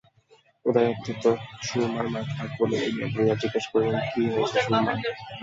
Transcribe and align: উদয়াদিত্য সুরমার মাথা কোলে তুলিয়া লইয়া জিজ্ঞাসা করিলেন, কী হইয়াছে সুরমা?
উদয়াদিত্য 0.65 1.25
সুরমার 1.67 2.07
মাথা 2.13 2.43
কোলে 2.55 2.77
তুলিয়া 2.83 3.07
লইয়া 3.15 3.35
জিজ্ঞাসা 3.41 3.69
করিলেন, 3.71 4.03
কী 4.11 4.21
হইয়াছে 4.25 4.57
সুরমা? 4.65 4.93